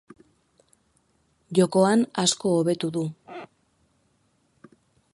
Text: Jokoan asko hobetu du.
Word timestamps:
Jokoan 1.59 2.05
asko 2.23 2.57
hobetu 2.57 2.93
du. 2.99 3.07